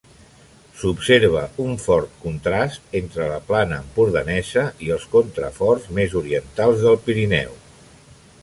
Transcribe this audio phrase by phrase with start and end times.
[0.83, 7.59] S'observa un fort contrast entre la plana empordanesa i els contraforts més orientals del Pirineu.